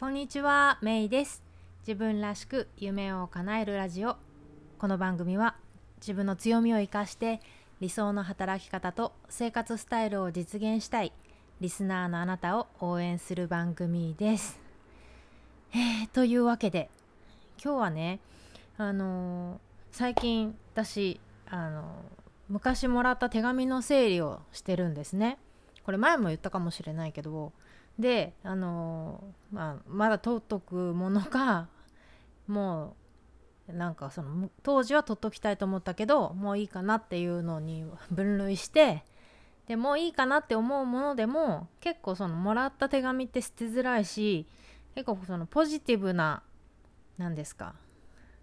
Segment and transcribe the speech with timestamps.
[0.00, 1.42] こんにちは、メイです。
[1.86, 4.16] 自分らしく夢を叶えるラジオ。
[4.78, 5.56] この番組は
[6.00, 7.42] 自分の強みを生かして
[7.80, 11.12] 理想の働き方と生活スタイルを実現したい
[11.60, 14.58] リスナーのあなたを応援する番組です。
[15.74, 16.88] えー、というわけで
[17.62, 18.20] 今日はね、
[18.78, 19.58] あのー
[19.92, 21.20] 最近私、
[21.50, 21.84] あのー
[22.48, 25.36] 昔もらった手紙の整理をしてるんですね。
[25.84, 27.52] これ前も言ったかもしれないけど
[27.98, 31.68] であのーまあ、まだ取っとくものか
[32.46, 32.96] も
[33.68, 39.04] うなんかその当時は取っときたいと思ったけどもういいかなっていうのに 分類して
[39.66, 44.48] でもういいかなって思うものでも結構そのもらった手紙って捨てづらいし
[44.94, 46.42] 結構そのポジティブな
[47.18, 47.74] 何ですか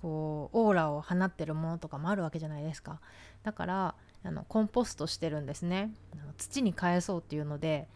[0.00, 3.00] こうオーラを放ってるものとかもあるわけじゃないですか。
[3.42, 5.92] だからあのコンポストしてるんですね。
[6.36, 7.88] 土に返そうっていうので、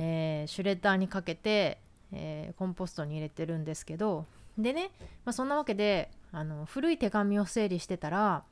[0.00, 1.78] えーシュレッダーにかけて、
[2.12, 4.26] えーコンポストに入れてるんですけど
[4.58, 4.90] でね、
[5.24, 8.44] まあ、そんなわけであの古い手紙を整理してたら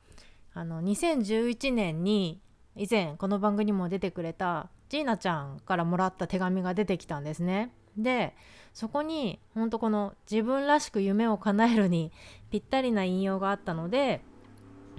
[0.53, 2.39] あの2011年に
[2.75, 7.71] 以前この番組にも出てくれたジーナちゃんからもらった手紙が出てきたんですね。
[7.97, 8.35] で
[8.73, 12.11] そこにほんとこの「自分らしく夢を叶える」に
[12.49, 14.21] ぴったりな引用があったので、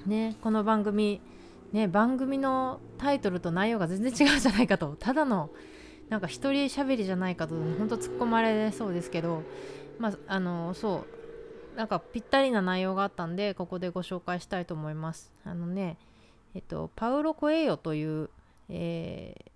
[0.07, 1.21] ね、この番組、
[1.73, 5.51] ね、番組のタイトルと内容が全然違うじゃないかとただの
[6.11, 9.43] なんか一人喋りじゃないかとほんと突っ込まれそうですけど
[9.99, 11.07] まああのそ
[11.75, 15.33] うなんかぴったりな内容があったんでここでご紹介したいと思います。
[15.45, 15.97] あのね
[16.55, 18.29] えっとパウロ・コエヨという、
[18.69, 19.51] えー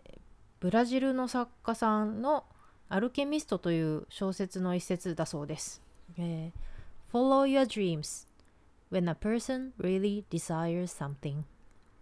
[0.61, 2.47] ブラジルの作家さんの
[2.89, 5.83] 「アルケミスト」という小説の一節だそうです。
[6.17, 8.27] えー Follow your dreams.
[8.91, 11.43] When a person really desires something,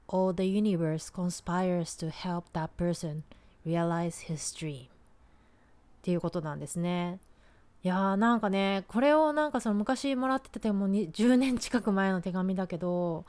[0.06, 3.24] all the universe conspires to help that person
[3.66, 4.84] realize his dream.
[4.84, 4.88] っ
[6.02, 7.20] ていうことなんですね。
[7.84, 13.24] いやーなんかねこれをなんかその昔もらっててもに10年近く前の手紙だけど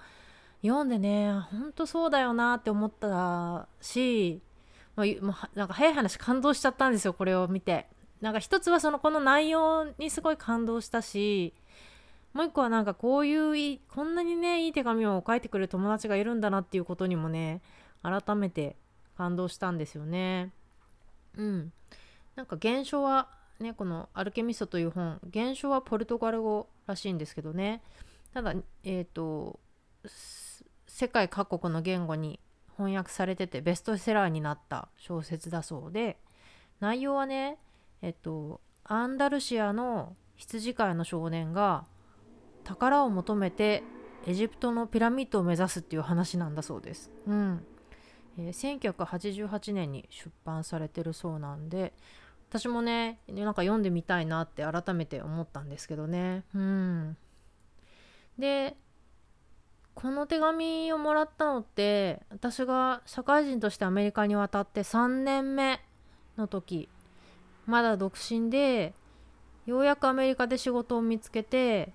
[0.61, 4.42] 読んでねほんとそうだよなって思ったし、
[4.95, 5.05] ま
[5.42, 7.88] あ、なんか早い話感動しちゃったんですよこれを見て。
[8.22, 11.54] なんか一つはそのこの内容にすごい感動したし
[12.33, 17.61] もう一個はなんかこういういこんなにねいい手紙を書いてくれる友達がいるんだなっていうことにもね
[18.02, 18.77] 改めて
[19.17, 20.51] 感動したんですよね。
[21.37, 21.73] うん、
[22.35, 23.29] なんか原書は
[23.59, 27.81] ねこの「アルケミスト」という本原書はポルトガル語らしいんですけどね
[28.33, 28.53] ただ
[28.83, 29.59] えっ、と
[30.05, 32.39] す世界各国の言語に
[32.77, 36.19] 翻訳されててベストセラーになった小説だそうで
[36.80, 37.57] 内容はね
[38.01, 41.85] えっとアンダルシアの羊飼いの少年が
[42.63, 43.83] 宝を求めて
[44.25, 47.11] エジプトのピラミッドを目指すっていう話なんだそうです。
[47.27, 47.65] うん
[48.38, 51.94] えー1988年に出版されてるそうなんで
[52.49, 56.43] 私もねなんか読んでみたいなって改めて思ったんですけどね。
[56.54, 57.17] うん、
[58.38, 58.76] で
[59.95, 65.80] この手紙をもらったのって私が社会人としてアメリカに渡って3年目
[66.38, 66.89] の時
[67.66, 68.93] まだ独身で
[69.66, 71.93] ようやくアメリカで仕事を見つけて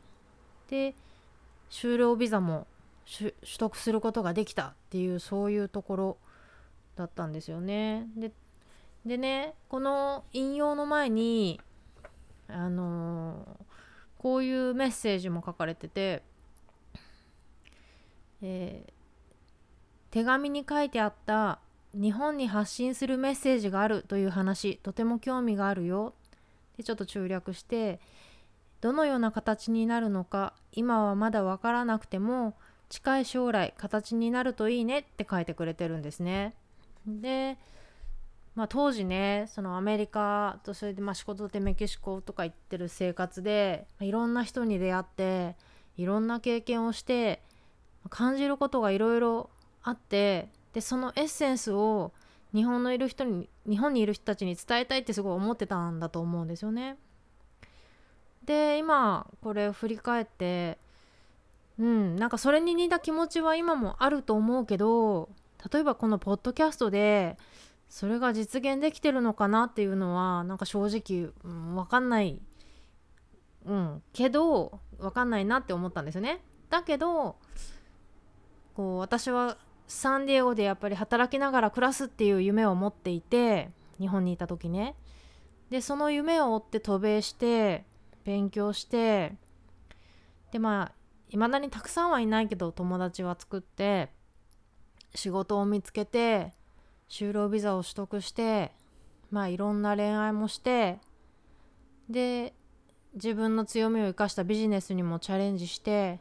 [0.68, 0.94] で
[1.70, 2.66] 就労ビザも
[3.06, 6.16] 取取得することができたっていうそういうところ
[6.98, 8.08] だったんですよね。
[8.16, 8.32] で
[9.06, 11.60] でねこの引用の前に
[12.48, 13.68] あのー
[14.18, 16.24] こういうメッセージも書かれてて、
[18.42, 18.92] えー
[20.10, 21.60] 手紙に書いてあった
[21.92, 26.14] 日本に発信するメッセージがあるという話とても興味があるよ
[26.78, 28.00] でちょっと中略して
[28.80, 32.54] どのような形になるのか今はまだ分からなくても
[32.88, 36.54] 近い将来形になるといいねって書いてくれてるんですね。
[37.06, 37.58] で、
[38.54, 45.56] まあ、当時ねそのアメリカとそれでま仕事でメキシコとか行ってる生活でいろんな人に出会って
[45.96, 47.42] いろんな経験をして
[48.10, 49.50] 感じることがいろいろ
[49.82, 52.12] あってでそのエッセンスを
[52.54, 56.96] 日本のいる人に日本にいる人たちに伝えたいってすごい思ってたんだと思うんですよね。
[58.44, 60.78] で今これを振り返って
[61.78, 65.28] うんなんかそれに似た気持ちは今もあると思うけど
[65.72, 67.36] 例えばこのポッドキャストで
[67.88, 72.40] それが実現できてるのかなっていうのはなんか正直、うん、分かんない、
[73.64, 76.40] うん、けど分かんないなって思ったんですよね。
[76.70, 77.36] だけど
[78.74, 79.56] こう私は
[79.86, 84.94] サンディエゴでやっぱり働きながら暮らすっていう夢を持っていて日本にいた時ね
[85.70, 87.84] でその夢を追って渡米して
[88.24, 89.32] 勉強して
[90.52, 90.92] でまあ
[91.30, 94.10] いまだにたくさんはいないけど友達は作って
[95.14, 96.52] 仕事を見つけて
[97.08, 98.72] 就労ビザを取得して
[99.30, 100.98] まあいろんな恋愛もして
[102.08, 102.54] で
[103.14, 106.20] 自分の強みを生かしたビジネスにもチャレンジして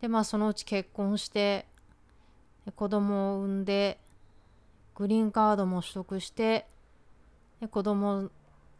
[0.00, 1.66] でまあそのうち結婚して
[2.76, 3.98] 子供を産んで
[4.94, 6.66] グリーンカードも取得して
[7.60, 8.30] で子供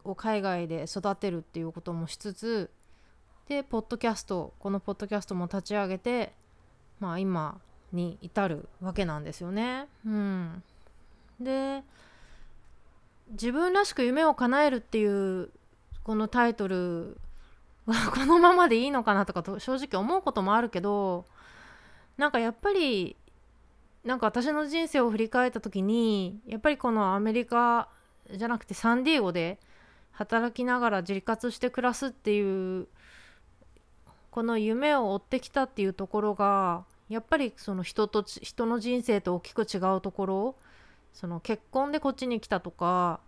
[0.04, 2.70] を海外で育てるっていうこともしつつ
[3.48, 6.32] でポッドキャストこのポッドキャストも立ち上げて
[7.00, 7.60] まあ今
[7.94, 9.86] に至るわけなんですよね。
[10.04, 10.62] うん、
[11.40, 11.82] で
[13.30, 15.50] 自分らしく夢を叶えるっていう
[16.02, 17.18] このタイトル
[17.86, 21.26] はこのままでいいのかなとかと正直思うこともあるけど
[22.16, 23.16] なんかやっぱり
[24.04, 27.88] なんか私の人生を振り返った時にやっぱりこのアメリカ
[28.30, 29.58] じゃなくてサンディエゴで
[30.12, 32.86] 働きながら自活して暮らすっていう
[34.30, 40.56] この夢を追ってきたっていうところがやっぱりその人と人の人生と大きく違うところ
[41.12, 43.20] その結婚でこっちに来たとか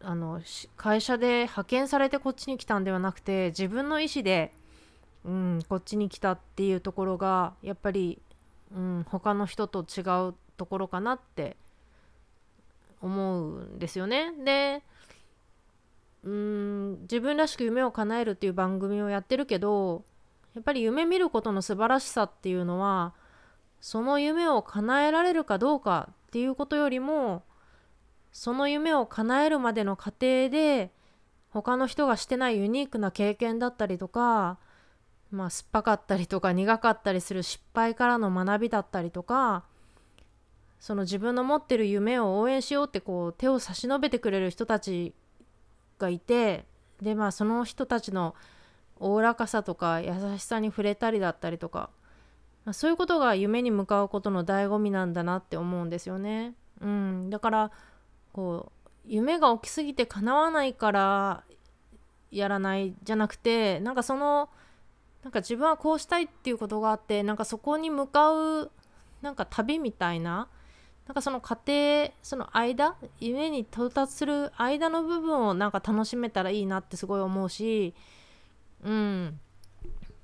[0.00, 0.40] あの
[0.76, 4.52] 会社で派遣されてこっちに来たんではなくて自分の意思で、
[5.24, 8.20] うん、こっちに来たっていうところがやっぱり、
[8.74, 11.56] うん、他の人と違うところかなって
[13.00, 14.32] 思うんですよね。
[14.44, 14.82] で
[16.24, 20.04] うん自分らしく夢を叶えるっていう番組をやってるけど
[20.54, 23.14] やっぱり夢見ることの素晴らしさっていうのは
[23.80, 27.42] その夢を叶えられるかどうかっていうことよりも
[28.32, 30.90] その夢を叶えるまでの過程で
[31.50, 34.58] 他の人がしてないユニークな経験だったりとか
[35.30, 39.64] まあ酸っぱかったりとか苦かったりする失敗からの学びだったりとか
[40.78, 45.14] その自分の持ってる夢を応援しようってこう手を差し伸べてくれる人たち
[45.98, 46.64] がいて
[47.00, 48.34] でまあその人たちの
[49.02, 51.90] おおらかさとか優しさに触れたりだったりとか、
[52.64, 56.54] まあ、そういうことが夢に向かうことの醍醐味なんだなって思うんですよね。
[56.80, 57.70] うん、だから
[58.32, 61.44] こう夢が起きすぎて叶わないから
[62.30, 64.48] やらないじゃなくてなんかその
[65.22, 68.70] なんか自分はこうしたいっていうことがあってなんかそこに向かう
[69.20, 70.48] なんか旅みたいな
[71.06, 77.94] なんかその過程その間夢に到達する間の部分をなんか楽しめたらいいなってすごい思うし
[78.82, 79.40] うん。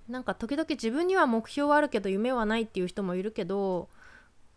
[0.09, 3.91] なんか時々自分には目標はあるけど夢はないっていう人もいるけど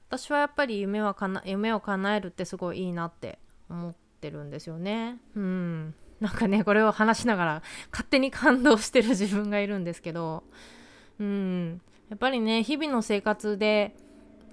[0.07, 3.37] 私はやっぱり夢はかな夢を叶えるってすごいいいなって
[3.69, 5.19] 思ってるんですよね。
[5.35, 5.93] うん。
[6.19, 10.43] なんかねこれを話しながら勝手に感動してる自分がいるんですけど。
[11.19, 11.81] うん。
[12.09, 13.95] やっぱりね日々の生活で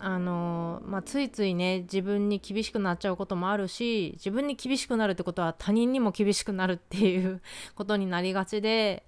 [0.00, 7.42] あのまあ、ついついね自分に厳しくなっちゃうこともあるし自分に厳しくなるってことは他人にも厳しくなるっていう
[7.74, 9.04] ことになりがちで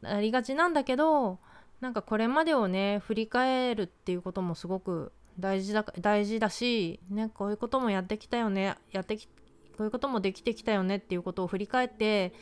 [0.00, 1.38] なりがちなんだけど
[1.80, 9.32] なんかこれまでをね振り返るっていうこともすごく大事だ大事だし、ね、こういうこともやってきたよねやってきこ
[9.80, 12.32] ういうこともできてきたよねっていうことを振り返って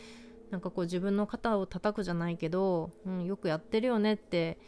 [0.50, 4.58] なんかこう自分の肩を叩くじゃないけど、うん、よくやってるよねって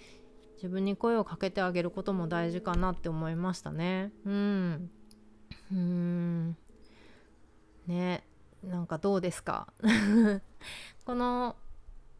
[0.57, 4.13] 自分に声をかけてあげることも大事かなって思いましたね。
[4.25, 4.91] うん。
[5.73, 6.57] うん。
[7.89, 8.25] ね。
[8.63, 9.73] なんかどうですか？
[11.05, 11.57] この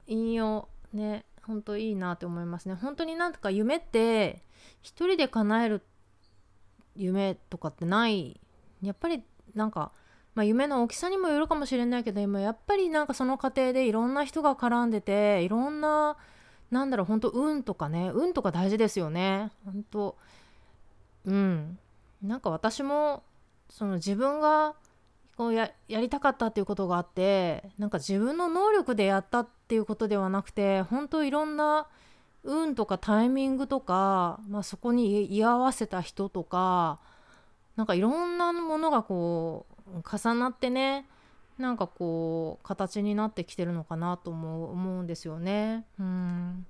[0.07, 2.75] 引用ねほんといいなって思いますね。
[2.75, 4.43] 本当になんとか夢って
[4.83, 5.83] 一人で叶える
[6.97, 8.41] 夢とかってない。
[8.83, 9.93] やっぱりなんか、
[10.35, 16.17] まあ、夢の大きさにもよるかもしれないけど今やっぱりなんかその過程でいろんな人が絡んでていろんな
[16.71, 19.51] なんだろう本当運とかね運とか大事ですよね。
[19.65, 20.17] 本当
[21.27, 21.79] うん。
[22.23, 23.25] なんか私も
[23.69, 24.75] その自分が
[25.37, 31.87] こうややりたかったっていうことがあってなんか自分の能力でやったってていうことではなくて本当いろんな
[32.45, 37.01] 運とかタイミングとか、まあ、そこに居合わせた人とか
[37.75, 41.07] なんかいろんなものがこう重なってね
[41.57, 45.87] なんかこう形になってきてるのかなとも思うんですよね。
[45.99, 46.67] うん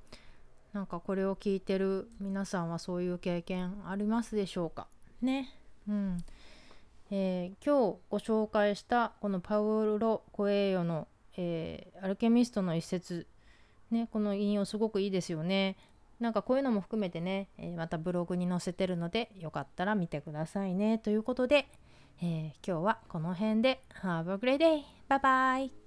[0.72, 4.86] なんかこれを聞いてる皆さんはそういう経験ありますでしょうか？
[5.20, 5.52] ね。
[5.88, 6.18] うん
[7.10, 13.26] えー、今日ご紹介したこのパウロ・コエーヨの、えー、アルケミストの一節
[13.92, 15.76] ね、この引用すごくいいですよね。
[16.18, 20.98] なんかこういうのも含めてね、え、またブログに載せてるのでよかったら見てくださいね。
[20.98, 21.68] ということで、
[22.22, 24.82] えー、今日はこの辺で Have a great day!
[25.08, 25.81] バイバイ